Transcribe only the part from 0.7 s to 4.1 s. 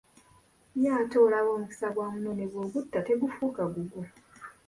Ye ate olaba omukisa gwa munno nebwoguba tegufuuka gugwo.